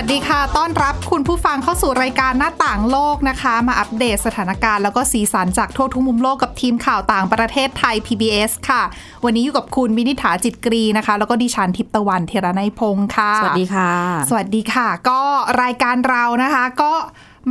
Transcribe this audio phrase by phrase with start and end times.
[0.00, 8.82] วัสดีค่ะ ต้อนรับคุณผู้ฟังเข้าสู่รายการหน้าต่างโลกนะคะ มาอัปเดตสถานการณ์แล้วก็สีสันจากทั่วทุกมุมโลกกับทีมข่าวต่างประเทศไทย PBS ค่ะ
[9.24, 13.90] วันนี้อยู่กับคุณวินิษฐาจิตกรีนะคะ แล้วก็ดิฉันทิพย์ตะวันเทระนัยพงค์ค่ะ สวัสดีค่ะ
[14.30, 15.20] สวัสดีค่ะ ก็
[15.62, 16.92] รายการเรานะคะก็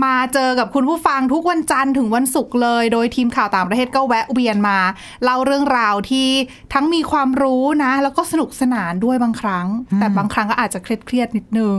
[0.03, 4.79] มาเจอกับคุณผู้ฟังทุกวันจันทร์ถึงวันศุกร์เลย โดยทีมข่าวต่างประเทศก็แวะเวียนมา
[5.23, 6.27] เล่าเรื่องราวที่
[6.73, 9.67] ทั้งมีความรู้นะ แล้วก็สนุกสนานด้วยบางครั้ง
[9.99, 11.77] แต่บางครั้งก็อาจจะเครียดๆนิดนึง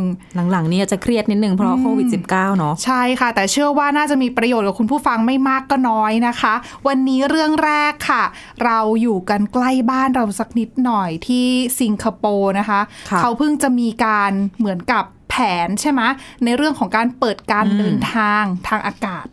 [0.50, 6.54] หลังๆนี่จะเครียดนิดนึงเพราะโควิด -19 เนาะใช่ค่ะ แต่เชื่อว่าน่าจะมีประโยชน์กับคุณผู้ฟังไม่มากก็น้อยนะคะ
[6.86, 8.24] วันนี้เรื่องแรกค่ะ
[8.64, 11.46] เราอยู่กันใกล้บ้านเราสักนิดหน่อยที่
[11.80, 12.80] สิงคโปร์นะคะ
[13.10, 15.17] ค่ะเขาเพิ่งจะมีการเหมือนกับแผ
[15.66, 16.02] นใช่ไหม
[16.44, 19.26] ในเรื่องของการเปิดการเดินทางทางอากาศ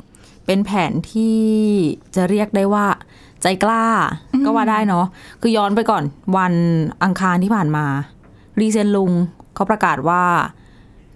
[0.45, 1.43] เป็นแผนที่
[2.15, 2.87] จะเรียกได้ว่า
[3.41, 3.85] ใจกล้า
[4.45, 5.05] ก็ว่าได้เนาะ
[5.41, 6.03] คือย้อนไปก่อน
[6.37, 6.53] วัน
[7.03, 7.85] อังคารที่ผ่านมา
[8.59, 9.11] ลีเซียนลุง
[9.55, 10.23] เขาประกาศว่า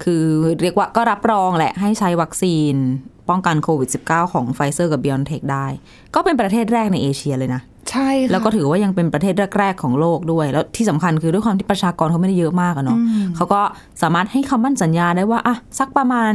[0.04, 0.26] คือ
[0.62, 2.76] เรียกว่าก็รับรองแหละให้ใช้วัคซีน
[3.30, 5.66] ป้องกันโควิด -19 ของไฟเซอร์กับ BioNTech ได้
[6.16, 13.00] ก็เป็นประเทศแรกในเอเชียเลยนะ ใช่ค่ะแล้วก็ถือว่ายังเป็นประเทศแรก ๆ ของโลกด้วย แล้วที่สำคัญคือด้วยความที่ประชากรเขาไม่ได้เยอะมากอะเนาะ
[13.36, 13.62] เขาก็
[14.02, 16.34] สามารถให้คำมั่นสัญญาได้ว่าอะสักประมาณ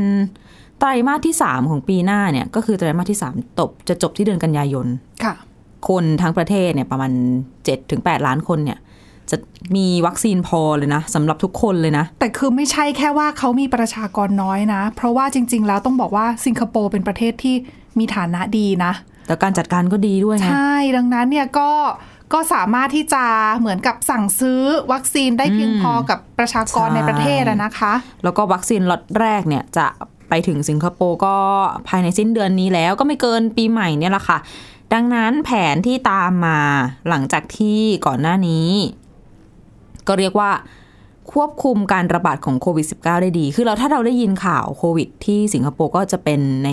[0.78, 4.86] ไตรมาสที่ 3 ของปีหน้าเนี่ย ก็คือไตรมาสที่ 3 ตบจะจบที่เดือนกันยายน
[5.24, 5.34] ค่ะ
[5.88, 7.12] คนทั้งประเทศเนี่ยประมาณ
[7.68, 8.78] 7-8ล้านคนเนี่ย
[9.30, 9.36] จะ
[9.76, 17.54] มีวัคซีนพอเลยนะสำหรับทุกคนเลยนะ แต่คือไม่ใช่แค่ว่าเขามีประชากรน้อยนะ เพราะว่าจริง ๆ แล้วต้องบอกว่าสิงคโปร์เป็นประเทศที่
[17.98, 18.92] มีฐานะดีนะ
[19.26, 21.70] แต่การจัดการก็ดีด้วยไงใช่ดังนั้นเนี่ยก็
[22.32, 23.24] ก็สามารถที่จะ
[23.58, 27.92] เหมือนกับสั่งซื้อวัคซีนได้เพียงอืมพอกับประชากรใช่ในประเทศอะนะคะ
[28.24, 29.86] แล้วก็วัคซีนล็อตแรกเนี่ยจะ
[30.28, 31.36] ไปถึงสิงคโปร์ก็
[31.88, 34.38] ภายในสิ้นเดือนนี้แล้วก็ไม่เกินปีใหม่เนี่ยแหละค่ะ
[34.92, 36.58] ดังนั้นแผนที่ตามมา
[37.08, 38.68] หลังจากที่ก่อนหน้านี้
[40.08, 40.50] ก็เรียกว่า
[41.32, 46.70] ควบคุมการระบาดของโควิด -19 ได้ดี คือเราถ้าเราได้ยินข่าวโควิด ที่สิงคโปร์ก็จะเป็นใน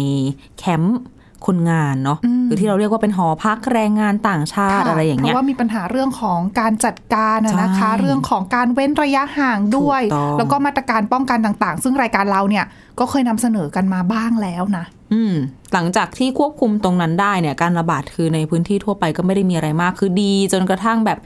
[0.58, 1.00] แคมป์
[1.47, 12.66] คนงานเนาะคือที่เราเรียกว่าเป็นหอพักแรงงานต่างชาติค่ะอะไรอย่างเพเงี้ยราะว่ามีปัญหาเรื่องของการจัดการอะนะคะใช่เรื่องของการเว้นระยะห่างด้วยถูกต้องแล้วก็มาตรการป้องกันต่างๆ ซึ่งรายการเราเนี่ย
[13.00, 15.34] ก็เคยนำเสนอกันมาบ้างแล้วนะอืม
[15.74, 21.19] หลังจากที่ควบคุมตรงนั้นได้เนี่ยการระบาดคือในพื้นที่ทั่วไปก็ไม่ได้มีอะไรมากคือดี จนกระทั่งแบบ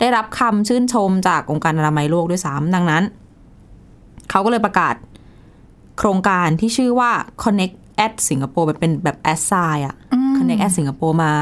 [0.00, 3.02] ได้รับคำชื่นชมจากองค์การอนามัยโลกด้วยซ้ำดังนั้น
[4.30, 4.94] เขาก็เลยประกาศ
[5.98, 7.10] โครงการที่ชื่อว่า
[7.42, 9.52] Connect at Singapore แบบเป็นแบบแอสไซ
[9.86, 9.94] อะ
[10.36, 11.32] Connect at Singapore มา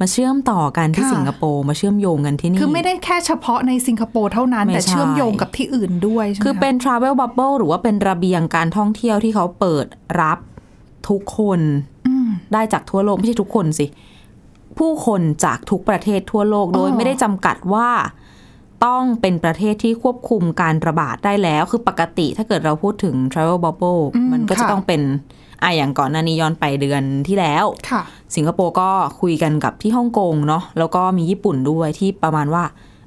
[0.00, 9.86] มาเชื่อมต่อกันที่ค่ะสิงคโปร์มาเชื่อมโยงกันที่นี่ คือไม่ได้แค่เฉพาะในสิงคโปร์เท่านั้นไม่แต่ใช่เชื่อมโยงกับที่อื่นด้วยใช่ไหมคือเป็น travel bubble หรือว่าเป็นระเบียงการท่องเที่ยวที่เขาเปิด
[10.20, 10.38] รับ
[11.08, 11.60] ทุกคน
[12.06, 13.86] อืมได้จากทั่วโลก ไม่ใช่ทุกคนสิ
[14.78, 17.88] ผู้คนจากทุกประเทศทั่วโลกโดยอ๋อไม่ได้จำกัดว่า
[18.86, 24.02] ต้องเป็นประเทศที่ควบคุมการระบาดได้แล้ว คือปกติถ้าเกิดเราพูดถึง travel bubble
[24.32, 25.02] มันก็จะต้องเป็น
[25.62, 28.02] อะอย่างก่อนหน้านี้ย้อนไปเดือนที่แล้วค่ะ
[28.34, 28.88] สิงคโปร์ก็
[29.20, 32.64] คุยกันกับที่ฮ่องกงเนาะแล้วก็มีญี่ปุ่นด้วยที่ประมาณว่า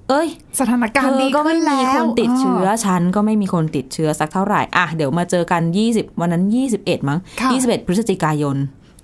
[0.09, 0.27] เอ้ย
[0.59, 5.61] สถานการเธณ์อดีก็ไม่ขึ้นมีแล้วคนติดเชื้อฉันก็ไม่มีคนติดเชื้อสักเท่าไหร่อะเดี๋ยวมาเจอกัน
[5.91, 6.43] 20 วันนั้น
[6.77, 8.55] 21 มั้งค่ะ21 พฤศจิกายน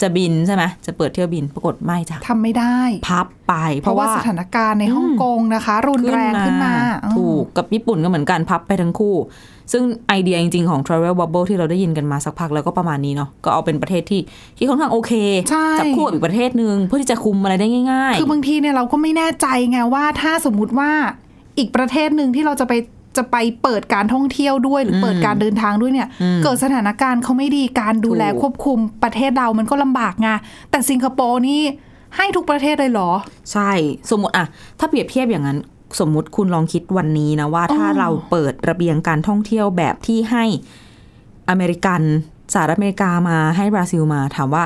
[0.03, 2.77] จะบินใช่ไหมจะเปิดเที่ยวบินปรากฏไม่จ้ะทำไม่ได้
[3.09, 9.15] พับไป เพเพราะราะว่าว่าสถานการณ์ในฮ่องกงนะคะ รุนแรงขึ้นมาอืมถูกกับญี่ปุ่นก็เหมือนกันพับไปทั้งคู่
[9.71, 14.21] ซึ่งไอเดียจริง ๆ ของ Travel Bubble ที่เราได้ยินกันมาสักพักแล้วก็ประมาณนี้เนาะก็เอาเป็นประเทศที่
[14.57, 15.13] ที่ค่อนข้างโอเค
[15.49, 20.91] ใช่จับคู่กับอีกประเทศหนึ่งเพื่อที่จะคุมอะไรได้ง่ายคือบางทีเนี่ยเราก็ไม่แน่ใจไงว่าถ้าสมมุติว่า
[21.57, 22.73] อีกประเทศหนึ่งที่เราจะไป
[23.17, 26.07] จะไปเปิดการท่องเที่ยวด้วยหรือเปิดการเดินทางด้วยเนี่ย
[26.43, 30.29] เกิดสถานการณ์เขาไม่ดีการดูแลถูกควบคุมประเทศเรามันก็ลำบากไง
[30.71, 31.61] แต่สิงคโปร์นี่
[32.17, 33.11] ให้ทุกประเทศเลยเหรอ
[33.51, 33.71] ใช่
[34.09, 34.45] สมมติอะ
[34.79, 35.59] ถ้าเปรียบเทียบอย่างนั้น
[35.99, 40.45] สมมุติคุณลองคิดวันนี้นะว่า ถ้าอ๋อเราเปิดระเบียงการท่องเที่ยวแบบที่ให้
[41.49, 42.01] อเมริกัน
[42.53, 44.63] สหรัฐอเมริกามาให้บราซิลมาถามว่า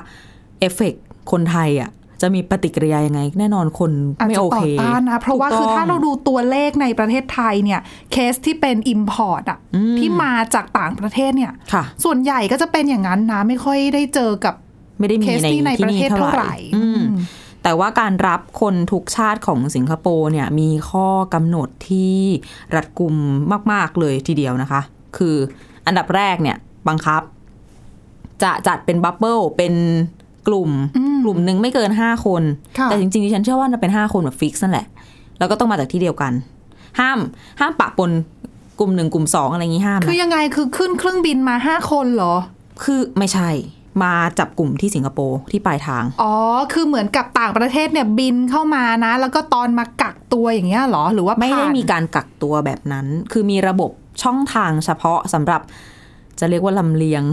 [0.60, 1.90] เอฟเฟกต์คนไทยอะ
[2.22, 7.80] จะมีปฏิกิริยายังไง แน่นอนคนอาจไม่จะโอเคต่อต้านนะเพราะว่าถูกคือต้องถ้าเราดูตัวเลขในประเทศไทยเนี่ย
[8.12, 9.60] เคสที่เป็น Import อะ
[10.00, 14.56] ที่มาจากต่างประเทศเนี่ยค่ะส่วนใหญ่ก็จะเป็นอย่างนั้นนะไม่ค่อยได้เจอกับ
[15.00, 17.04] ไม่ได้มีเคสในที่ในที่ประเทศนี่เท่าไหไหร่ร่อืม
[17.64, 22.16] แต่ว่าการรับคนทุกชาติของสิงคโปร์เนี่ยมีข้อกำหนดที่
[22.76, 23.16] รัดกุม
[23.72, 24.82] มาก ๆ เลยทีเดียวนะคะ
[25.18, 25.36] คือ
[25.86, 27.22] อันดับแรกเนี่ยบังคับ
[28.44, 29.74] จะจัดเป็น bubble เป็น
[30.48, 30.72] กลุ่ม
[31.24, 32.44] กลุ่มหนึ่งไม่เกินห้าคน
[32.78, 34.86] ค่ะแต่จริงๆดิฉันเชื่อว่าจะเป็นห้าคนแบบ fix นั่นแหละ
[35.40, 36.34] แล้วก็ต้องมาจากที่เดียวกัน
[37.00, 37.20] ห้าม
[37.60, 38.12] ห้ามปะปน
[38.80, 42.36] กลุ่มหนึ่งกลุ่มสองอะไรอย่างงี้ห้าม คือนะยังไงคือขึ้นเครื่องบินมาห้าคนเหรอ
[42.84, 43.50] คือไม่ใช่
[44.04, 46.34] มาจับกลุ่มที่สิงคโปร์ที่ปลายทาง อ๋อ
[46.74, 53.92] คือเหมือนกับต่างประเทศเนี่ยบินเข้ามานะ แล้วก็ตอนมากักตัวอย่างเงี้ยเหรอ หรือว่าไม่ได้ผ่นมีการกักตัวแบบนั้น คือมีระบบ
[54.24, 55.62] ช่องทางเฉพาะสำหรับ
[56.40, 57.24] จะเรียกว่าลำเลียง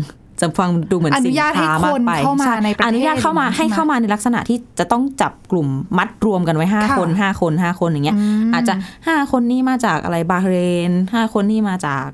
[0.40, 8.16] จะฟังดูเหมือนอนุสินญาตให้ค้าคมากนไปเข้ามาช่ในประเทศอนุญาตเข้ามาอย่างนั้นให้ใช่ไหมเข้ามาในลักษณะที่จะต้องจับกลุ่มมัดรวมกันไว้ห้าค่ะคนห้าคนห้าคนอย่างเงี้ย
[8.50, 8.74] มอาจจะ
[9.06, 10.56] ห้าคนนี้มาจากอะไรบาห์เร
[10.90, 12.06] นห้าคนนี้มาจาก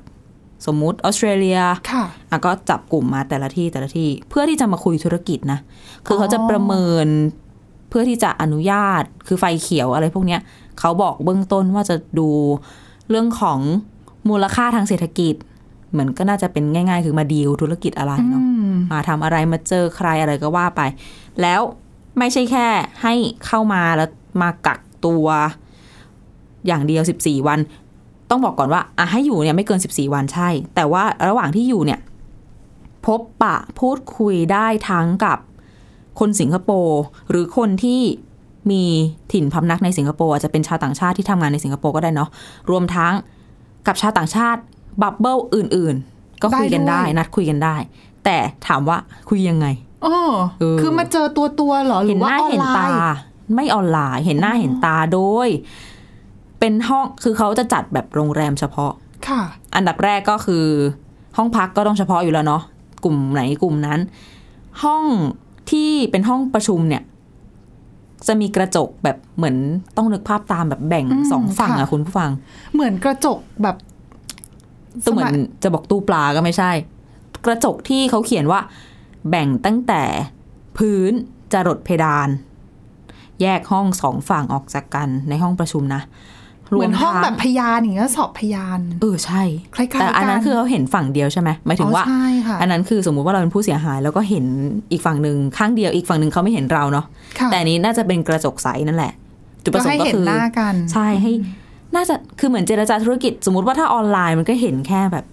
[0.65, 1.59] สมมุติออสเตรเลีย
[1.91, 5.59] ค่ะอะก็จับกลุ่มมาแต่ละที่แต่ละที่ เพื่อที่จะมาคุยธุรกิจนะ
[6.05, 7.07] คือเขาจะประเมิน
[7.89, 10.41] เพื่อที่จะอนุญาตคือไฟเขียวอะไรพวกเนี้ย
[10.79, 12.29] เขาบอกเบื้องต้นว่าจะดู
[13.09, 13.59] เรื่องของ
[14.29, 15.35] มูลค่าทางเศรษฐกิจ
[15.91, 20.81] เหมือนก็น่าจะเป็นง่าย ๆ คือมาดีลธุรกิจอะไรเนาะอืมมาทำอะไรมาเจอใครอะไรก็ว่าไป
[21.41, 21.61] แล้ว
[22.17, 22.67] ไม่ใช่แค่
[23.03, 23.13] ให้
[23.45, 24.09] เข้ามาแล้ว
[24.41, 25.27] มากักตัว
[26.67, 27.59] อย่างเดียว14วัน
[28.29, 31.99] ต้องบอกก่อนว่าอะให้อยู่เนี่ยไม่เกิน14วันใช่ แต่ว่าระหว่างที่อยู่เนี่ย
[33.05, 35.37] พบปะพูดคุยได้ทั้งกับ
[36.19, 38.01] คนสิงคโปร์หรือคนที่
[38.71, 38.83] มี
[39.31, 42.29] ถิ่นพำนักในสิงคโปร์อาจจะเป็นชาวต่างชาติที่ทำงานในสิงคโปร์ก็ได้เนาะ
[42.69, 43.13] รวมทั้ง
[43.87, 44.61] กับชาวต่างชาติ
[45.01, 47.75] บับเบิลอื่น ๆ ก็คุยกันได้ได้ด้วยนัดคุยกันได้
[48.25, 48.97] แต่ถามว่า
[49.29, 49.67] คุยยังไง
[50.03, 50.15] โอ้
[50.59, 53.15] เออคือมาเจอตัวตัวๆเหรอหรืเห็นอหว่าน้าออนเห็นไลตาน์
[53.55, 55.49] ไม่ออนไลน์เห็นหน้าเห็นตาโดย
[56.59, 58.91] เป็นห้องคือเขาจะจัดแบบโรงแรมเฉพาะ
[59.27, 59.41] ค่ะ
[59.75, 60.65] อันดับแรกก็คือ
[61.37, 62.61] ห้องพักก็ต้องเฉพาะอยู่แล้วเนาะ
[63.03, 63.99] กลุ่มไหนกลุ่มนั้น
[64.83, 65.03] ห้อง
[65.71, 67.03] ที่เป็นห้องประชุมเนี่ย
[68.27, 69.55] จะมีกระจกแบบเหมือน
[69.97, 72.29] ต้องนึกภาพตามแบบแบ่งอืมสองฝั่งค่ะอะคุณผู้ฟัง
[72.73, 73.75] เหมือนกระจกแบบ
[75.05, 75.33] ตัวเหมือน
[75.63, 76.71] จะบอกตู้ปลาก็ไม่ใช่
[77.45, 78.59] กระจกที่เขาเขียนว่า
[79.29, 80.03] แบ่งตั้งแต่
[80.77, 81.11] พื้น
[81.53, 82.29] จรดเพดาน
[83.41, 86.01] แยกห้องสองฝั่งออกจากกันในห้องประชุมนะ
[86.77, 89.41] เหมือนห้องทั้แบบพยานอย่างเงี้ยสอบพยาน เออใช่
[89.75, 94.45] คล้ายๆแต่อันนั้นกันคือเขาเห็นฝั่งเดียวใช่ไหมหมายถึงว่าอ๋อใช่ค่ะอันนั้นคือสมมุติว่าเราเป็นผู้เสียหาย แล้วก็เห็น
[94.91, 97.05] อีกฝั่งหนึ่งข้างเดียวอีกฝั่งหนึ่งเขาไม่เห็นเราเนาะ
[97.39, 99.13] ค่ะแต่อันนี้น่าจะเป็นกระจกใสนั่นแหละ
[99.63, 101.31] จุดประสงให้ค์ก็เห็นคือหน้ากันใช่ให้
[101.95, 105.25] น่าจะคือเหมือนเจรจาธุรกิจ สมมติว่าถ้าออนไลน์มันก็เห็นแค่แบบ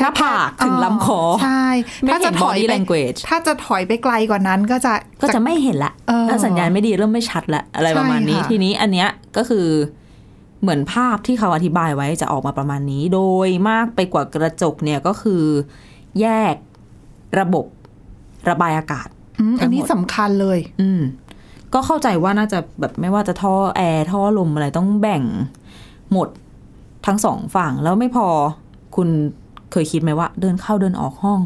[0.00, 1.66] หน้าผากถึงลำคอใช่
[2.02, 4.92] ไม่ถ้าเห็จะนถ body อยไป language ถ้าจะถอยไปไกลกว่านั้นก็จะ
[5.22, 9.66] ก็จะไม่เห็นละเออถ้าสัญญาณไม่ดีเริ่มไม่ชัดละอะไรใช่ประมาณนี้ค่ะทีนี้อันเนี้ยก็คือ
[10.62, 15.42] เหมือนภาพที่เขาอธิบายไว้จะออกมาประมาณนี้ โดยมากไปกว่ากระจกเนี่ยก็คือ
[16.20, 16.54] แยก
[17.38, 17.66] ระบบ
[18.48, 19.08] ระบายอากาศ
[19.40, 21.00] อืมทั้อังนหมดนี้สำคัญเลย อืม
[21.74, 25.22] ก็เข้าใจว่าน่าจะแบบไม่ว่าจะท่อแอร์ท่อลมอะไรต้องแบ่ง
[26.12, 26.28] หมด
[27.06, 28.26] ทั้งสองฝั่งแล้วไม่พอ
[28.96, 29.08] คุณ
[29.72, 31.40] เคยคิดไหมว่า เดินเข้าเดินออกห้อง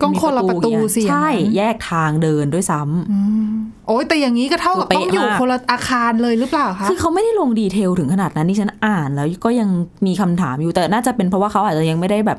[0.00, 3.18] ก็คนละประตูมีสิใช่อย่างนั้นแยกทางเดินด้วยซ้ำอื
[3.50, 3.52] ม
[3.86, 9.68] โอ้ยแต่อย่างนี้ก็เท่ากับคือเป๊ะต้องอยู่มากคนละอาคารเลยหรือเปล่าคะคือเขาไม่ได้ลงดีเทลถึงขนาดนั้นที่ฉันอ่านแล้วก็ยัง
[10.06, 12.38] มีคำถามอยู่แต่น่าจะเป็นเพราะว่าเขาอาจจะยังไม่ได้แบบ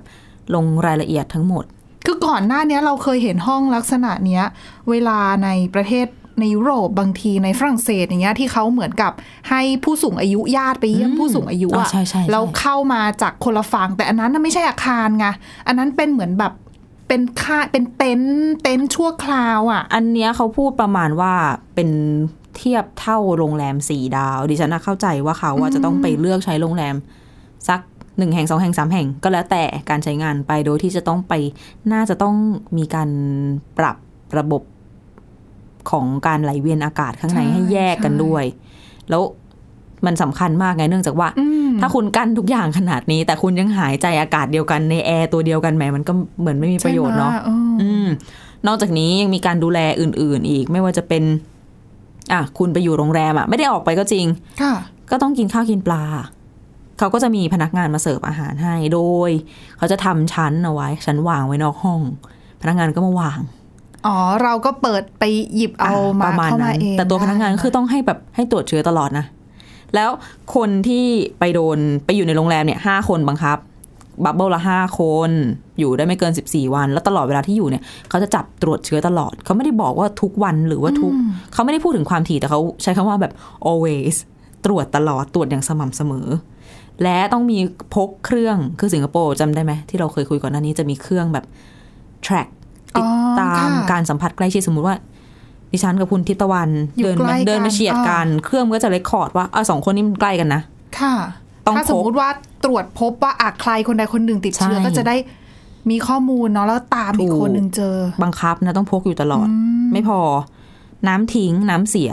[0.56, 1.63] ลงรายละเอียดทั้งหมด
[2.06, 4.44] คือก่อนหน้าเนี้ยเราเคยเห็นห้องลักษณะเนี้ย
[4.89, 6.07] เวลาในประเทศ
[6.41, 9.12] ในยุโรปบางทีในฝรั่งเศสอย่างเงี้ยที่เขาเหมือนกับ
[9.50, 15.27] ให้ผู้สูงอายุญาติไปเยี่ยมอืมผู้สูงอายุอ๋ออะใช่ใช่ใช่แล้วเข้ามาจากคนละฝั่งแต่อันนั้นน่ะไม่ใช่อาคารไง
[15.68, 16.53] อันนั้นเป็นเหมือนแบบ
[17.07, 21.33] เป็นค่าเป็นเต็นท์เต็นท์ชั่วคราวอะอันเนี้ยเขาพูดประมาณว่า
[21.75, 21.89] เป็น
[22.57, 26.95] เทียบเท่าโรงแรมสี่ดาว ดิฉันน่ะเข้าใจว่าเขาอะจะต้องไปเลือกใช้โรงแรม
[27.69, 27.80] สัก
[28.18, 31.33] หนึ่งแห่งสองแห่งสามแห่งก็แล้วแต่การใช้งานไปโดยที่จะต้องไป
[31.94, 32.35] น่าจะต้อง
[32.78, 33.09] มีการ
[33.78, 33.97] ปรับ
[34.37, 34.61] ระบบ
[35.92, 38.44] ของการไหลเวียนอากาศข้างในใช่ให้แยกกันใช่ด้วย
[39.10, 39.22] แล้ว
[40.06, 48.08] มันสำคัญมากไงเนื่องจากว่าอืมถ้าคุณกั้นทุกอย่างขนาดนี้ แต่คุณยังหายใจอากาศเดียวกันในแอร์ตัวเดียวกันแหมมันก็เหมือนไม่มีประโยชน์เนาะใช่ไหมอออืม
[48.68, 51.24] นอกจากนี้ยังมีการดูแลอื่น ๆ อีกไม่ว่าจะเป็น
[52.34, 54.26] อะคุณไปอยู่โรงแรมอะไม่ได้ออกไปก็จริง
[54.62, 54.74] ค่ะ
[55.12, 56.04] ก็ต้องกินข้าวกินปลา
[57.00, 59.30] เขาก็จะมีพนักงานมาเสิร์ฟอาหารให้โดย
[59.78, 62.02] เขาจะทำชั้นเอาไว้ชั้นวางไว้นอกห้อง
[62.62, 63.40] พนักงานก็มาวาง
[64.07, 65.23] อ๋อ เราก็เปิดไป
[65.56, 69.25] หยิบเอาอะมาประมาณเข้ามานั้นเองแต่ตัวพนักงานก็คือต้องให้แบบให้ตรวจเชื้อตลอดนะ
[69.95, 70.09] แล้ว
[70.56, 71.06] คนที่
[71.39, 73.57] ไปโดนไปอยู่ในโรงแรมเนี่ยห้าคนบังคับ
[74.23, 75.31] บับเบิลละห้าคน
[75.79, 81.13] อยู่ได้ไม่เกิน 14 วัน แล้วตลอดเวลาที่อยู่เนี่ย เขาจะจับตรวจเชื้อตลอด เขาไม่ได้บอกว่าทุกวันหรือว่าทุก
[81.53, 83.33] เขาไม่ได้พูดถึงความถี่แต่เขาใช้คำว่าแบบ
[83.69, 84.15] always
[84.65, 86.27] ตรวจตลอดตรวจอย่างสม่ำเสมอ
[87.03, 87.59] และต้องมี
[87.95, 91.45] พกเครื่องคือสิงคโปร์จำได้ไหมที่เราเคยคุยก่อนหน้านี้จะมีเครื่องแบบ
[92.25, 92.47] track
[92.98, 93.08] ติด
[93.40, 94.96] ตามอ๋อค่ะการสัมผัสใกล้ชิดสมมุติว่า
[95.72, 100.62] ดิฉันกับคุณทิพย์ตะวันอยู่เดินใกล้มากันเดินมาเฉียดกัน เครื่องมันก็จะเรคคอร์ดว่าอะสองคนนี้มันใกล้กันนะ
[101.00, 101.16] ค่ะ
[101.68, 102.30] ต้องถ้าสมพกมุติว่า
[102.66, 105.16] ตรวจพบว่าอะใครคนใดคนหนึ่งติดเชื้อใช่ก็จะได้
[105.90, 109.48] มีข้อมูลเนาะแล้วตามอีกถูกคนหนึ่งเจอ บังคับนะต้องพกอยู่ตลอด
[109.94, 110.19] ไม่พอ
[111.08, 112.12] น้ำทิ้งน้ำเสีย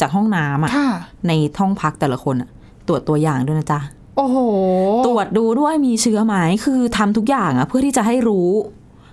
[0.00, 0.90] จากห้องน้ำอะค่ะ
[1.28, 2.48] ในห้องพักแต่ละคนอะ
[2.88, 3.80] ตรวจตัวอย่างด้วยนะจ๊ะ
[4.16, 4.38] โอ้โห
[5.06, 8.48] ตรวจดูด้วยมีเชื้อไหมคือทำทุกอย่างอะเพื่อที่จะให้รู้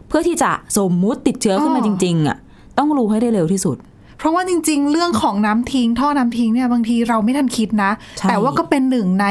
[0.08, 2.38] เพื่อที่จะสมมุติติดเชื้อขึ้นมาอ๋จอริงๆอะ
[2.78, 3.78] ต้องรู้ให้ได้เร็วที่สุด
[4.18, 9.28] เพราะว่าจริง ๆ เรื่องของน้ำทิ้ง ท่อน้ำทิ้งเนี่ยบางทีเราไม่ทันคิดนะใช่แต่ว่าก็เป็นหนึ่งใน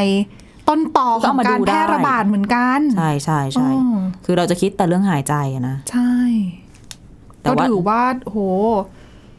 [0.69, 6.13] ต้นตอของการแพร่ระบาดเหมือนกัน ใช่ใช่ใช่อืมคือเราจะคิดแต่เรื่องหายใจอะนะใช่
[7.41, 8.39] แต่ก็ว่าถือว่าโห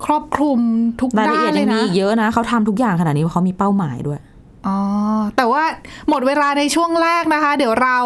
[0.06, 0.60] ครอบคลุม
[1.02, 4.20] ทุกรายละด้าเอียนดเลยัยงมีนะอีกเยอะนะเขาทำทุกอย่างขนาดนี้เพราะเขามีเป้าหมายด้วย
[4.68, 4.78] อ๋อ
[5.36, 5.64] แต่ว่า
[6.10, 7.98] หมดเวลาในช่วงแรกนะคะ เดี๋ยวเรา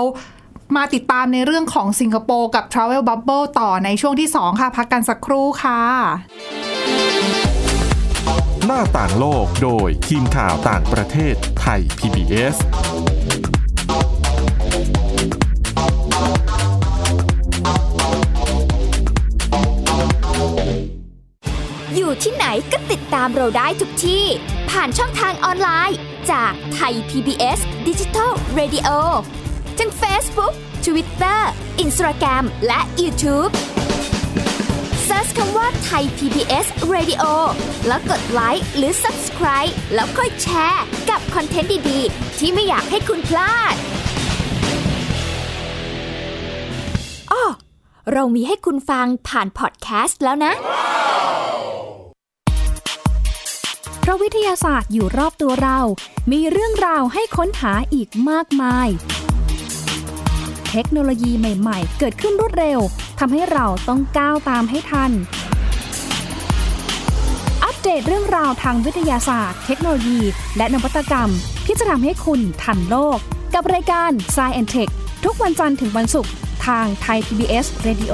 [0.76, 5.82] มาติดตามในเรื่องของสิงคโปร์กับ Travel Bubble ต่อในช่วงที่ 2 ค่ะ พักกันสักครู่ค่ะ
[8.66, 12.56] หน้าต่างโลกโดยทีมข่าวต่างประเทศไทย PBS
[21.96, 24.26] อยู่ที่ไหนก็ติดตามเราได้ทุกที่
[24.72, 25.98] ผ่านช่องทางออนไลน์
[26.32, 28.90] จากไทย PBS Digital Radio
[29.80, 30.54] ทั้ง Facebook
[30.86, 31.40] Twitter
[31.84, 33.52] Instagram และ YouTube
[35.08, 37.24] Search คำว่าไทย PBS Radio
[37.88, 43.76] แล้วกดไลค์หรือ Subscribe แล้วค่อยแชร์ กับคอนเทนต์ดี ๆ ที่ไม่อยากให้คุณพลาด
[47.32, 47.44] อ้อ
[48.14, 50.54] เรามีให้คุณฟังผ่านพอดแคสต์แล้วนะ
[54.00, 55.80] เพราะวิทยาศาสตร์อยู่รอบตัวเรา
[56.32, 58.90] มีเรื่องราวให้ค้นหาอีกมากมาย
[60.72, 62.80] เทคโนโลยีใหม่ๆ เกิดขึ้นรวดเร็ว
[63.20, 65.12] ทำให้เราต้องก้าวตามให้ทัน
[67.64, 70.20] อัปเดตเรื่องราวทางวิทยาศาสตร์ เทคโนโลยี
[70.58, 71.30] และนวัตกรรม
[71.66, 73.18] ที่จะทำให้คุณทันโลก
[73.54, 74.92] กับรายการ s c i e n t e c h
[75.26, 76.32] ทุกวันจันทร์ถึงวันศุกร์
[76.66, 78.14] ทางไทย PBS Radio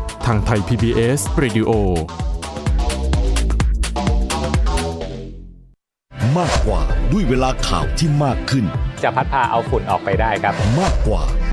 [0.25, 1.69] ทางไทย PBS Radio
[6.37, 8.65] มากกว่าด้วยเวลาข่าวที่มากขึ้น
[9.03, 11.21] จะพัดพาเอาฝุ่นออกไปได้ครับ มากกว่า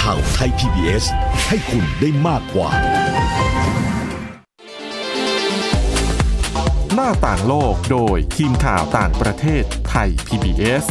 [0.00, 1.04] ข่าวไทย PBS
[1.48, 2.70] ให้คุณได้มากกว่า
[6.94, 10.84] หน้าต่างโลกโดยทีมข่าวต่างประเทศไทย PBS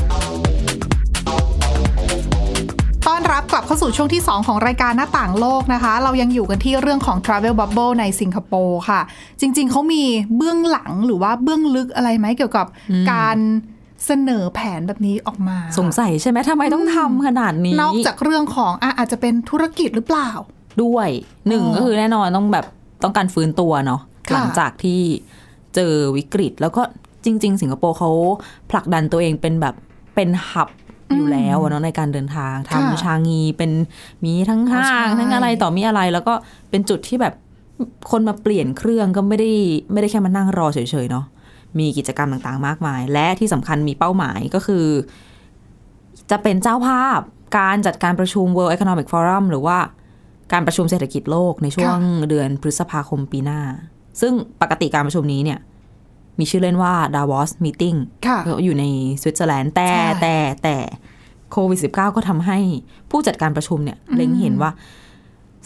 [3.08, 9.02] ต้อนรับกลับเข้าสู่ช่วงที่ 2 ของรายการหน้าต่างโลกนะคะ เรายังอยู่กันที่เรื่องของ Travel Bubble ในสิงคโปร์ค่ะ
[9.42, 10.04] จริง ๆ เขามี
[10.38, 12.66] เบื้องหลังหรือว่าเบื้องลึกอะไรไหมเกี่ยวกับ
[13.12, 13.38] การ
[14.08, 20.30] เสนอแผนแบบนี้ออกมา สงสัยใช่ไหมทำไมต้องทำขนาดนี้ นอกจากเรื่องของอะอาจจะเป็นธุรกิจหรือเปล่า
[20.84, 21.10] ด้วย
[21.48, 22.66] หนึ่งอ๋อก็คือแน่นอนต้องแบบ
[23.04, 25.02] ต้องการฟื้นตัวเนาะค่ะหลังจากที่
[25.76, 26.82] เจอวิกฤต แล้วก็
[27.26, 28.10] จริง ๆ สิงคโปร์เขา
[28.72, 29.76] ผลักดันตัวเองเป็นแบบ
[30.16, 30.70] เป็นหับ
[31.16, 33.72] อยู่แล้วอะเนาะในการเดินทางค่ะทำชางีเป็น
[34.24, 36.34] มีทั้งห้าใช่งทั้งอะไรต่อมีอะไร แล้วก็
[36.70, 37.34] เป็นจุดที่แบบ
[38.12, 39.52] คนมาเปลี่ยนเครื่องก็ไม่ได้
[39.92, 41.26] ไม่ได้แค่มานั่งรอเฉยๆเนาะ
[41.80, 44.86] มีกิจกรรมต่างๆ มากมาย และที่สำคัญมีเป้าหมายก็คือ
[46.32, 47.20] จะเป็นเจ้าภาพ
[47.58, 49.78] การจัดการประชุม World Economic Forum หรือว่า
[50.54, 51.98] การประชุมเศรษฐกิจโลกในช่วง
[52.30, 53.62] เดือนพฤษภาคมปีหน้า
[54.22, 55.60] ซึ่งปกติการประชุมนี้เนี่ย
[56.40, 57.98] มีชื่อเล่นว่า Davos Meeting
[58.28, 58.86] ค่ะก็อยู่ใน
[59.22, 60.78] สวิตเซอร์แลนด์แต่ใช่แต่แต่
[61.52, 62.60] โควิด -19 ก็ทำให้
[63.12, 64.72] ผู้จัดการประชุมเนี่ยเล็งเห็นว่า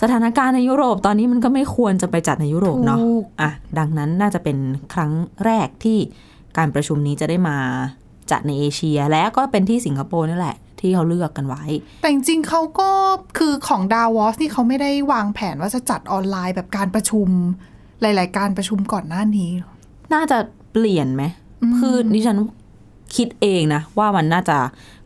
[0.01, 4.57] สถานการณ์ในยุโรปตอนนี้มันก็ไม่ควรจะไปจัดในยุโรปเนาะถูกอะดังนั้นน่าจะเป็น
[4.93, 5.12] ครั้ง
[5.45, 5.98] แรกที่
[6.57, 7.57] การประชุมนี้จะได้มา
[8.31, 11.63] จัดในเอเชีย และก็เป็นที่สิงคโปร์นี่แหละ ที่เขาเลือกกันไว้
[12.01, 12.89] แต่จริงๆเขาก็
[13.38, 17.27] คือของดาวอสนี่เขาไม่ได้วางแผนว่าจะจัดออนไลน์แบบการประชุม
[18.01, 19.74] หลาย ๆ การประชุมก่อนหน้านี้หรอ
[20.13, 20.38] น่าจะ
[20.71, 21.24] เปลี่ยนไหม
[21.62, 22.38] อืมคือดิฉัน
[23.15, 24.57] คิดเองนะ ว่ามันน่าจะ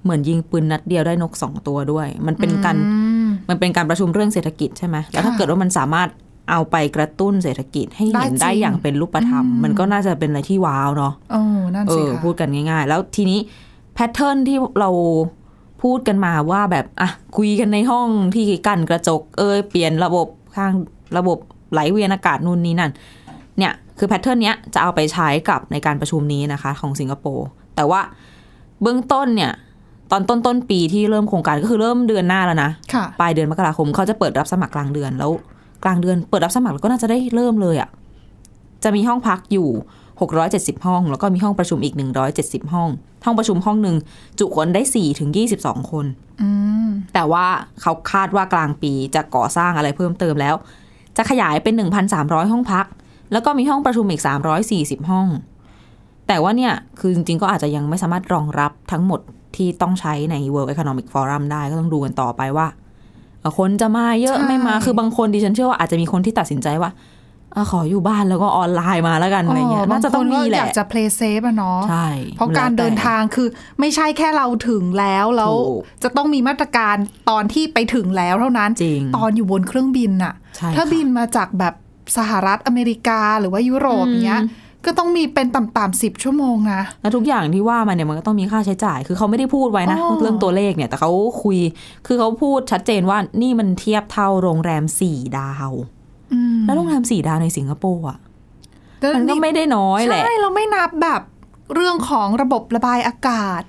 [0.03, 3.04] เหมือนยิงปืนนัดเดียวได้นกสองตัวด้วย มันเป็นการอื
[3.45, 6.09] มมันเป็นการประชุมเรื่องเศรษฐกิจใช่ไหมแล้วถ้าค่ะเกิดว่ามันสามารถ
[6.51, 11.41] เอาไปกระตุ้นเศรษฐกิจให้เห็นได้จริงได้อย่างเป็นรูปธรรมอืมมันก็น่าจะเป็นอะไรที่ว้าวเนาะโอ้
[11.75, 13.39] นั่นสิเออค่ะพูดกันง่าย ๆ แล้วทีนี้
[13.93, 14.89] pattern ที่เรา
[15.83, 20.73] พูดกันมาว่าแบบอะคุยกันในห้องที่กั้นกระจก เอยเปลี่ยนระบบข้าง
[21.17, 21.37] ระบบ
[21.71, 22.91] ไหลเวียนอากาศนู่นนี่นั่น
[23.57, 28.01] เนี่ยคือ pattern เนี้ยจะเอาไปใช้กับในการประชุมนี้นะคะ ของสิงคโปร์แต่ว่า
[28.81, 29.51] เบื้องต้นเนี่ย
[30.11, 35.31] ตอนต้นต้นปีที่เริ่มโครงการก็คือเริ่มเดือนหน้าแล้วนะค่ะปลายเดือนมกราคมเขาจะเปิดรับสมัครกลางเดือนแล้ว
[35.83, 37.89] กลางเดือนเปิดรับสมัครแล้วก็น่าจะได้เริ่มเลยอะ่ะ
[38.83, 39.69] จะมีห้องพักอยู่
[40.27, 41.95] 670 ห้อง แล้วก็มีห้องประชุมอีก
[42.33, 42.89] 170 ห้อง
[43.25, 43.97] ห้องประชุมห้องหนึ่ง
[44.39, 46.05] จุคนได้4ถึง22 คน
[46.41, 46.49] อื
[46.87, 47.45] มแต่ว่า
[47.81, 50.55] เขาคาดว่ากลางปีจะก่อสร้างอะไรเพิ่มเติมแล้ว
[51.17, 51.73] จะขยายเป็น
[52.11, 52.85] 1,300 ห้องพัก
[53.31, 54.21] แล้วก็มีห้องประชุมอีก
[54.65, 55.27] 340 ห้อง
[56.27, 59.19] แต่ว่าเนี่ย คือจริงๆก็อาจจะยังไม่สามารถรองรับทั้งหมด
[59.57, 62.67] ที่ต้องใช้ใน World Economic Forum ได้ก็ต้องดูกันต่อไปว่า
[63.41, 66.91] เอ่อคนจะมาเยอะใช่ไม่มา คือบางคนดิฉันเชื่อว่าอาจจะมีคนที่ตัดสินใจว่า
[67.55, 72.07] อะขออยู่บ้านแล้วก็ออนไลน์มาแล้วกันอะไรเงี้ยบาน่างจะคต้อนงก็มีแหอละยากจะ play safe อะเนาะใช่
[72.37, 73.47] เพราะการเดินทางคือ
[73.79, 76.95] ไม่ใช่แค่เราถึงแล้วแล้วถูกจะต้องมีมาตรการ
[77.29, 81.73] ตอนที่ไปถึงแล้วเท่านั้นจริงตอนอยู่บนเครื่องบินน่ะใช่ถ้าค่ะบินมาจากแบบ
[82.17, 84.41] สหรัฐอเมริกาหรือว่ายุโรปอืมเนี้ย
[84.85, 91.11] ก็ต้องมีเป็นต่ำๆสิบชั่วโมงนะ แล้วทุกอย่างที่ว่ามาเนี่ยมันก็ต้องมีค่าใช้จ่าย คือเขาไม่ได้พูดไว้นะอ๋อเรื่องตัวเลขเนี่ย แต่เขา
[91.43, 91.57] คุย
[92.07, 95.71] คือเขาพูดชัดเจนว่านี่มันเทียบเท่าโรงแรมสี่ดาว
[96.33, 98.17] อืมแล้วโรงแรมสี่ดาวในสิงคโปร์อะ
[98.99, 101.21] แล้วมันก็ไม่ได้น้อยแหละ ใช่ เราไม่นับแบบ
[101.75, 103.63] เรื่องของระบบระบายอากาศ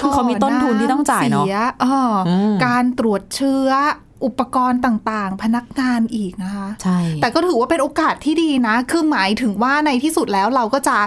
[0.00, 3.70] คือเขามีต้นทุนที่ต้องจ่ายเนอะสีเอออมการตรวจเชื้อ
[4.24, 10.98] อุปกรณ์ต่างๆ พนักงานอีกนะคะ ใช่ แต่ก็ถือว่าเป็นโอกาสที่ดีนะ คือหมายถึงว่าในที่สุดแล้วเราก็จะ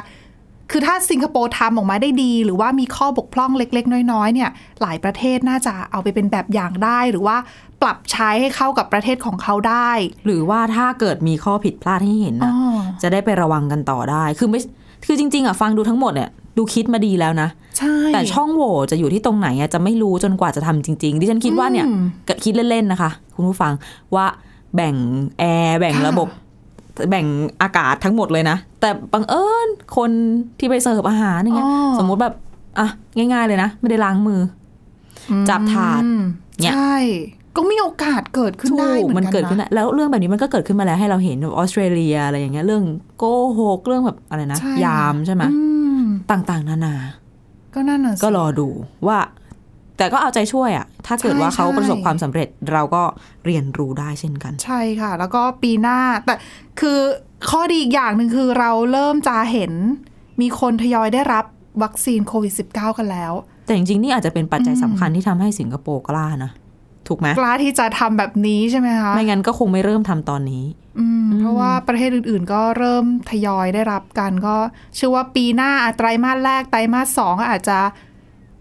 [0.72, 4.50] คือถ้าสิงคโปร์ทำออกมาได้ดี หรือว่ามีข้อบกพร่องเล็ก ๆ น้อยๆเนี่ย
[4.82, 7.38] หลายประเทศน่าจะเอาไปเป็นแบบอย่างได้ หรือว่า
[7.82, 9.92] ปรับใช้ให้เข้ากับประเทศของเขาได้
[10.26, 14.62] หรือว่าถ้าเกิดมีข้อผิดพลาดให้เห็นอ๋นะอจะได้ไประวังกันต่อได้ คือไม่
[15.06, 23.74] คือจริง ๆอะฟังดูทั้งหมดเนี่ยดูคิดมาดีแล้วนะใช่แต่ช่องโหว่จะอยู่ที่ตรงไหนอะจะไม่รู้จนกว่าจะทำจริง ๆ ดิฉันคิดว่าเนี่ยอืมก็คิดเล่นๆนะคะ คุณผู้ฟัง
[24.16, 24.26] ว่า
[24.76, 24.96] แบ่ง
[25.40, 26.28] แอร์แบ่งค่ะระบบ
[27.10, 27.26] แบ่ง
[27.62, 29.68] อากาศทั้งหมดเลยนะ แต่บังเอิญ
[29.98, 30.12] คน
[30.60, 32.36] ที่ไปเสิร์ฟอาหารอย่างเงี้ยอ๋อสมมุติแบบ
[32.80, 34.40] อะง่าย ๆ เลยนะ ไม่ได้ล้างมือ
[35.50, 36.22] จับถาดอืม
[36.62, 36.96] เนี่ยใช่
[37.56, 42.84] ก็มีโอกาสเกิดขึ้นถูได้กเหมือนกันมันเกิดขึ้นนะได้แล้วเรื่องแบบนี้มันก็เกิดขึ้นมาแล้วให้เราเห็นแบบออสเตรเลียอะไรอย่างเงี้ยเรื่อง
[43.18, 43.24] โก
[43.60, 45.60] หกเรื่องแบบอะไรนะใช่ยามใช่ไหมอื
[46.00, 46.96] มต่างๆ นานา
[47.74, 48.68] ก็นั่นน่ะสิก็รอดู
[49.08, 49.20] ว่า
[49.98, 53.04] แต่ก็เอาใจช่วยอะถ้าเกิดว่าใช่เขาใช่ประสบความสำเร็จเราก็
[53.46, 56.36] เรียนรู้ได้เช่นกัน ใช่ค่ะ แล้วก็ปีหน้า แต่
[56.80, 57.00] คือ
[57.50, 59.72] ข้อดีอีกอย่างหนึ่งคือเราเริ่มจะเห็น
[60.42, 61.46] มีคนทยอยได้รับ
[61.84, 63.34] วัคซีนโควิด -19 กันแล้ว
[63.66, 66.52] แต่จริงๆ นี่อาจจะเป็นปัจจัยสำคัญที่ทำให้สิงคโปร์กล้านะ
[67.08, 70.64] ถูกไหมกล้าที่จะทำแบบนี้ใช่ไหมคะไม่งั้นก็คงไม่เริ่มทำตอนนี้
[71.00, 74.56] อืม เพราะว่าประเทศอื่นๆ ก็เริ่มทยอยได้รับกันก็
[74.96, 77.80] เชื่อว่าปีหน้าอะไตรมาสแรกไตรมาสสองก็อาจจะ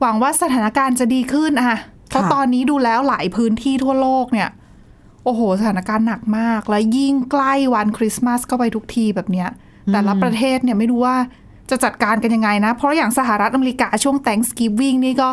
[0.00, 1.78] หวังว่าสถานการณ์จะดีขึ้นอะ
[2.08, 4.50] เพราะตอนนี้ดูแล้วหลายพื้นที่ทั่วโลกเนี่ย
[5.24, 9.48] โอ้โห สถานการณ์หนักมาก แล้วยิ่งใกล้วันคริสต์มาสเข้าไปทุกทีแบบเนี้ย
[9.92, 11.16] แต่ละประเทศเนี่ยไม่รู้ว่า
[11.70, 15.28] จะจัดการกันยังไงนะ เพราะอย่างสหรัฐอเมริกาช่วง Thanksgiving นี่ก็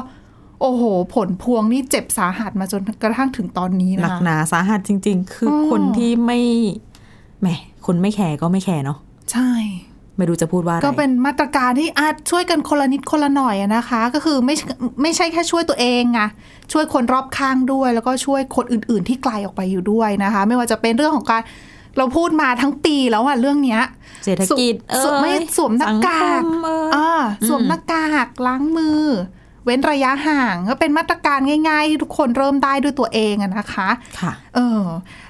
[0.61, 0.83] โอ้โห
[1.15, 6.39] ผลพวงนี่เจ็บสาหัสมาจนกระทั่งถึงตอนนี้หนันะกคะหนาสาหัสจริง ๆ คือออคนที่ไม่
[7.41, 7.47] แหม
[7.85, 8.97] คนไม่แคร์ก็ไม่แคร์เนาะ
[9.31, 9.51] ใช่
[10.17, 14.55] ไม่รู้จะพูดว่าอะไรก็เป็นมาตรการที่อาจช่วยกันคนละนิดคนละหน่อยอะนะคะ ก็คือไม่
[15.01, 16.27] ไม่ใช่แค่ช่วยตัวเองอะ
[16.71, 21.41] ช่วยคนรอบข้างด้วย แล้วก็ช่วยคนอื่น ๆ ที่ไกลออกไปอยู่ด้วยนะคะ ไม่ว่าจะเป็นเรื่องของการ
[21.97, 23.81] เราพูดมาทั้งปีแล้วอะเรื่องเนี้ย
[24.25, 27.11] เศรษฐกิจสวมเอ้ยไม่สวมหน้ากากสังคมเอ้ยอ่า
[27.47, 29.03] สวมหน้ากากล้างมือ
[29.65, 34.83] เว้นระยะห่างก็เป็นมาตรการง่ายๆที่ทุกคนเริ่มได้ด้วยตัวเองอะนะคะค่ะเออ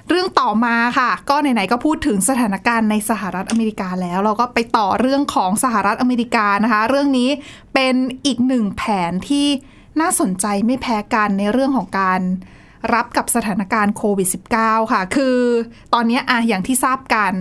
[0.08, 7.30] เรื่องต่อมาค่ะ ก็ไหนๆก็พูดถึงสถานการณ์ในสหรัฐอเมริกาแล้ว เราก็ไปต่อเรื่องของสหรัฐอเมริกานะคะ เรื่องนี้
[7.74, 7.94] เป็น
[8.26, 9.46] อีกหนึ่งแผนที่
[10.00, 12.20] น่าสนใจไม่แพ้กันในเรื่องของการ
[12.94, 15.36] รับกับสถานการณ์โควิด -19 ค่ะ คือ
[15.94, 17.32] ตอนนี้อะอย่างที่ทราบกัน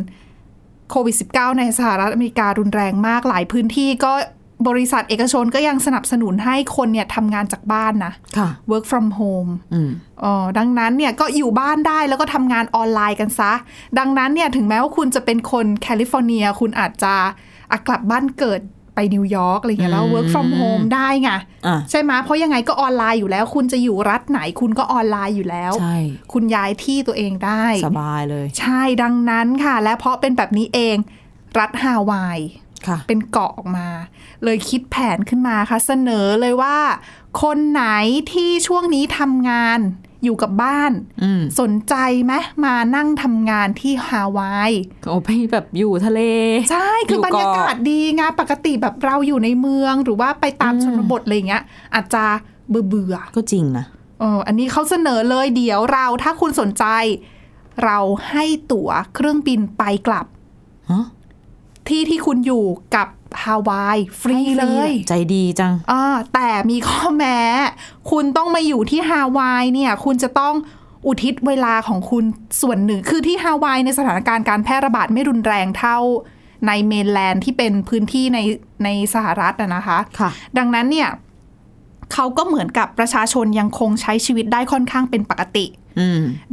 [0.91, 4.13] โควิด -19 ในสหรัฐอเมริการุนแรงมากหลายพื้นที่ก็
[4.67, 9.89] บริษัทเอกชนก็ยังสนับสนุนให้คนเนี่ยทำงานจากบ้านนะค่ะ work from home อืม
[10.23, 13.53] อ๋อดังนั้นเนี่ยก็อยู่บ้านได้แล้วก็ทำงานออนไลน์กันซะ
[13.99, 17.13] ดังนั้นเนี่ยถึงแม้ว่าคุณจะเป็นคนแคลิฟอร์เนีย คุณอาจจะ
[17.71, 18.61] อะกลับบ้านเกิด
[18.95, 21.39] ไปนิวยอร์กอะไรเงี้ยแล้ว work from home ได้ไงอะ
[21.89, 25.97] ใช่ไหมเพราะยังไงก็ออนไลน์อยู่แล้ว คุณจะอยู่รัฐไหนคุณก็ออนไลน์อยู่แล้วใช่
[26.33, 30.97] คุณย้ายที่ตัวเองได้ สบายเลย ใช่ดังนั้นค่ะ และเพราะเป็นแบบนี้เอง
[31.59, 32.70] รัฐฮาวายค่ะ
[33.07, 33.87] เป็นเกาะออกมา
[34.43, 36.77] เลยคิดแผนขึ้นมาค่ะ เสนอเลยว่า
[37.41, 37.85] คนไหน
[38.31, 39.79] ที่ช่วงนี้ทำงาน
[40.23, 40.91] อยู่กับบ้าน
[41.23, 42.33] อืมสนใจไหม
[42.65, 44.71] มานั่งทำงานที่ฮาวาย
[45.07, 46.21] โอ้ไปแบบอยู่ทะเล
[46.71, 51.63] ใช่ คือบรรยากาศดีไงปกติแบบเราอยู่ในเมืองหรือว่าไปตามชนบทอะไรอย่างเงี้ย
[51.93, 52.23] อาจจะ
[52.69, 53.85] เบื่อเบื่อๆก็จริงนะ
[54.19, 56.85] เอออันนี้เขาเสนอเลยเดี๋ยวเราถ้าคุณสนใจ
[57.83, 60.25] เราให้ตั๋วเครื่องบินไปกลับ
[60.91, 61.05] ฮะ
[61.87, 62.65] ที่ที่คุณอยู่
[62.95, 63.07] กับ
[63.43, 67.37] ฮาวาย ฟรีเลย ใจดีจังอ่าแต่มีข้อแม้
[68.11, 70.55] คุณต้องมาอยู่ที่ฮาวายเนี่ย คุณจะต้อง
[71.05, 72.23] อุทิศเวลาของคุณ
[72.61, 75.97] ส่วนหนึ่ง คือที่ฮาวายในสถานการณ์การแพร่ระบาดไม่รุนแรงเท่า
[76.67, 78.39] ในเมนแลนด์ที่เป็นพื้นที่ใน
[78.83, 81.09] ในสหรัฐอะนะคะค่ะดังนั้นเนี่ย
[82.13, 85.80] เขาก็เหมือนกับประชาชนยังคงใช้ชีวิตได้ค่อนข้างเป็นปกติอืม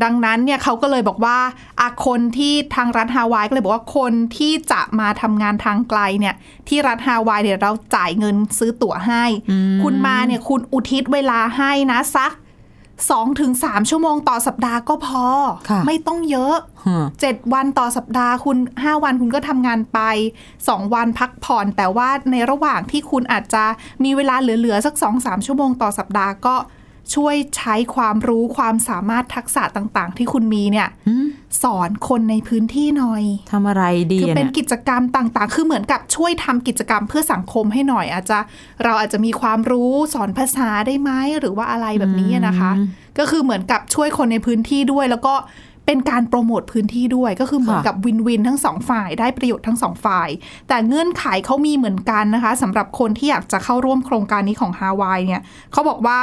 [0.03, 1.39] ดังนั้นเนี่ยเขาก็เลยบอกว่า
[1.81, 6.35] อาคนที่ทางรัฐฮาวายก็เลยบอกว่าคนที่จะมาทำงานทางไกลเนี่ย
[6.69, 9.25] ที่รัฐฮาวายเนี่ยเราจ่ายเงินซื้อตั๋วให้
[9.83, 12.33] คุณมาเนี่ยคุณอุทิศเวลาให้นะสัก
[13.11, 15.27] สองถึงสามชั่วโมงต่อสัปดาห์ก็พอ
[15.71, 20.01] ค่ะไม่ต้องเยอะฮะเจ็ดวันต่อสัปดาห์คุณห้าวันคุณก็ทำงานไป
[20.69, 23.65] สองวันพักผ่อน แต่ว่าในระหว่างที่คุณอาจจะ
[24.05, 26.55] มีเวลาเหลือ ๆ สักสองสามชั่วโมงต่อสัปดาห์ก็
[27.15, 31.27] ช่วยใช้ความรู้ความสามารถทักษะต่างๆ ที่คุณมีเนี่ยอืม
[31.63, 38.39] สอนคนในพื้นที่หน่อยทำอะไรดีคืออะเป็นเนี่ยกิจกรรมต่างๆ คือเหมือนกับช่วยทำกิจกรรมเพื่อสังคมให้หน่อย อาจจะ
[38.85, 42.71] เราอาจจะมีความรู้สอนภาษาได้ไหมหรือว่าอะไรแบบนี้นะคะ
[43.19, 45.35] ก็คือเหมือนกับช่วยคนในพื้นที่ด้วย แล้วก็
[45.87, 50.29] เป็นการโปรโมทพื้นที่ด้วยก็คือเหมือนกับวินวินทั้งสองฝ่ายได้ประโยชน์ทั้งสองฝ่าย
[50.69, 55.43] แต่เงื่อนไขเขามีเหมือนกันนะคะสำหรับคนที่อยากจะเข้าร่วมโครงการนี้ของฮาวายเนี่ย
[55.73, 56.19] เขาบอกว่า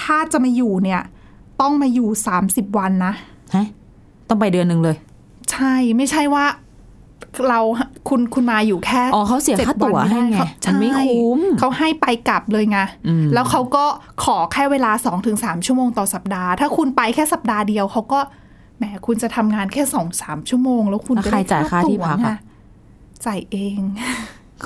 [0.00, 1.02] ถ้าจะมาอยู่เนี่ย
[1.60, 2.08] ต้องมาอยู่
[2.44, 3.14] 30วันนะ
[3.54, 3.66] ฮะ
[4.28, 4.96] ต้องไปเดือนหนึ่งเลย
[5.50, 6.44] ใช่ไม่ใช่ว่า
[7.48, 7.60] เรา
[8.08, 12.78] คุณคุณมาอยู่แค่อ๋อเขาเสียจ็ดค่าตั๋วนให้ไงเขามันไม่ใช่คุ้มเขาให้ไปกลับเลยไง
[13.08, 13.84] อืมแล้วเขาก็
[14.24, 18.20] ขอแค่เวลา2อถึงสชั่วโมงต่อสัปดาห์ ถ้าคุณไปแค่สัปดาห์เดียวเขาก็
[18.76, 22.38] แหมคุณจะทำงานแค่สองสามชั่วโมง แล้วคุณแล้วก็ใครได้จ่ายค่าที่ตั๋วพักไงอะ
[23.26, 23.80] จ่ายเอง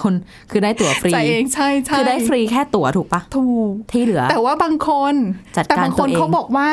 [0.03, 0.14] คน
[0.51, 5.14] คือได้ตั๋วฟรีจ่ายเองใช่ใช่คือได้ฟรีแค่ตั๋วถูกปะถูกที่เหลือ แต่ว่าบางคน
[5.57, 6.70] จัดแต่การบางคตัวนเองเขาบอกว่า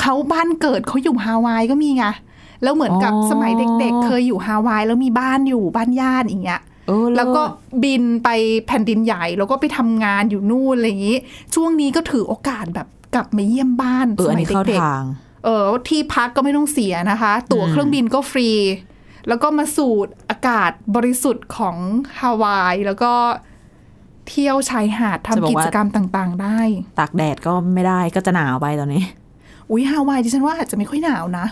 [0.00, 2.04] เขาบ้านเกิดเขาอยู่ฮาวายก็มีไง
[2.62, 7.42] แล้วเหมือนกับอ๋อสมัยเด็ก ๆ เคยอยู่ฮาวายแล้วมีบ้านอยู่บ้านญาติอย่างเงี้ยเออเแล้วก็
[7.84, 8.28] บินไป
[8.66, 11.18] แผ่นดินใหญ่แล้วก็ไปทำงานอยู่นู่นอะไรอย่างนี้
[11.54, 18.48] ช่วงนี้ก็ถือโอกาสแบบกลับมาเยี่ยมบ้านเออสอันมัยนี้เข้าเด็กทางๆเออที่พักก็ไม่ต้องเสียนะคะ ตั๋วอืมเครื่องบินก็ฟรี
[19.28, 21.76] แล้วก็มาสูดอากาศบริสุทธิ์ของ
[22.18, 23.12] ฮาวาย แล้วก็
[24.28, 26.58] เที่ยวชายหาดทำกิจกรรมต่างๆ ได้
[26.98, 29.04] ตากแดดก็ไม่ได้ก็จะหนาวไปตอนนี้
[29.70, 31.46] อุ้ยฮาวายดิฉันว่าอาจจะไม่ค่อยหนาวนะ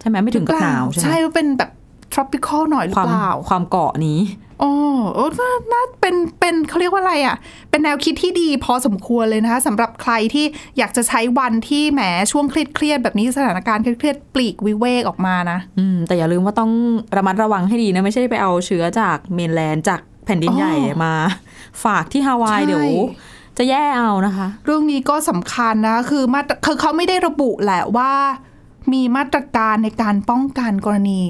[0.00, 1.70] ใช่ไหมไม่ถึงกับหนาวใช่ไหมใช่ว่าเป็นแบบ
[2.12, 4.20] tropical หน่อยหรือความเปล่า ความเกาะนี้
[4.62, 4.72] อ๋อ
[5.14, 7.36] เออน่าน่าเป็น เป็นเขาเรียกว่าอะไรอะ
[7.70, 10.44] เป็นแนวคิดที่ดีพอสมควรเลยนะคะสำหรับใครที่
[10.78, 12.00] อยากจะใช้วันที่แหม
[12.32, 16.72] ช่วงเครียดๆแบบนี้สถานการณ์เครียดๆปลีกวิเวกออกมานะ อืม แต่อย่าลืมว่าต้อง
[17.16, 21.14] ระมัดระวังให้ดีนะ ไม่ใช่ไปเอาเชื้อจากเมนแลนด์จากแผ่นดินใหญ่อ๋อมา
[21.84, 22.88] ฝากที่ฮาวายใช่เดี๋ยว
[23.58, 28.12] จะแย่เอานะคะ เรื่องนี้ก็สำคัญนะ คือมาตรคือเขาไม่ได้ระบุแหละว่า
[28.92, 31.20] มีมาตรการในการป้องกันกรณี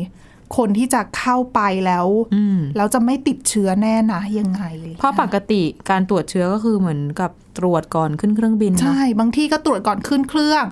[0.57, 4.63] คนที่จะเข้าไปแล้วอืมแล้วจะไม่ติดเชื้อแน่นะยังไง
[4.99, 10.65] เพราะปกติการตรวจเชื้อก็คือเหมือนกับตรวจก่อนขึ้นเครื่องบินเนอะใช่บางที่ก็ตรวจก่อนขึ้นเครื่อง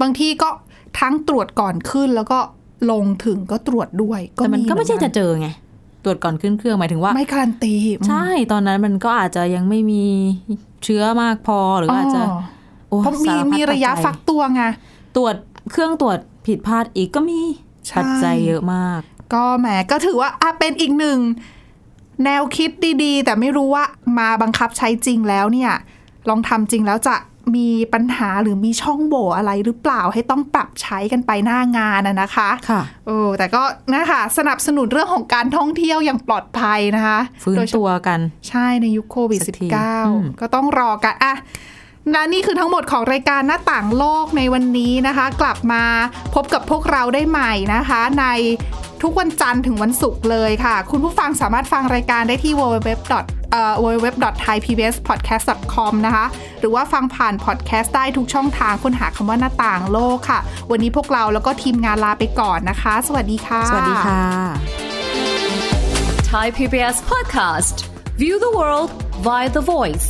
[0.00, 0.48] บางที่ก็
[1.00, 2.38] ทั้งตรวจก่อนขึ้นแล้วก็
[2.90, 5.48] ลงถึงก็ตรวจด้วยแต่มันก็ไม่ใช่เหจะเจอไง
[6.04, 7.74] ตรวจก่อนขึ้นเครื่องหมายถึงว่า ไม่การันตี
[8.08, 10.04] ใช่ตอนนั้นมันก็อาจจะยังไม่มี
[10.84, 12.22] เชื้อมากพอหรืออาจจะ
[12.88, 14.62] โอ้เพราะมีสารพัดมีระยะปัจจัฟักตัวไง
[15.16, 15.34] ตรวจ
[15.72, 17.40] เครื่องตรวจผิดพลาดอีกก็มี
[17.86, 19.00] ใช่ปัจจัยเยอะมาก
[19.34, 21.18] ก็แหมก็ถือว่าอะเป็นอีกหนึ่ง
[22.24, 22.70] แนวคิด
[23.04, 23.84] ดีๆ แต่ไม่รู้ว่า
[24.18, 25.72] มาบังคับใช้จริงแล้วเนี่ย
[26.28, 27.16] ลองทำจริงแล้วจะ
[27.56, 33.62] มีปัญหาหรือมีช่องโหว่อะไรหรือเปล่าให้ต้องปรับใช้กันไปหน้างานนะนะคะ ค่ะเออแต่ก็
[33.94, 39.68] นะคะสนับสนุนเรื่องของการท่องเที่ยวอย่างปลอดภัยนะคะฟื้นโดยเฉตัวกัน ใช่ในยุคโควิดสักที
[40.08, 41.34] อืม -19 ก็ต้องรอกันอะ
[42.12, 45.82] และนี่คือทั้งหมดของรายการหน้าต่างโลกในวันนี้นะคะ กลับมา
[46.34, 48.26] พบกับพวกเราได้ใหม่นะคะ ใน
[49.02, 52.90] ทุกวันจันทร์ถึงวันศุกร์เลยค่ะ คุณผู้ฟังสามารถฟังรายการได้ที่ www.
[53.52, 56.26] เอ่อ www.thaipbspodcast.com นะคะ
[56.60, 60.38] หรือว่าฟังผ่านพอดแคสต์ได้ทุกช่องทางค้นหาคำว่าหน้าต่างโลกค่ะ
[60.70, 64.20] วันนี้พวกเราแล้วก็ทีมงานลาไปก่อนนะคะ สวัสดีค่ะ สวัสดีค่ะ
[66.30, 67.76] Thai PBS podcast.
[68.20, 68.90] View the world
[69.26, 70.06] via the voice.